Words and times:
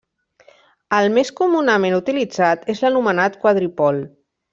El 0.99 1.09
més 1.17 1.29
comunament 1.39 1.97
utilitzat 1.99 2.65
és 2.75 2.81
l'anomenat 2.87 3.37
quadripol. 3.45 4.01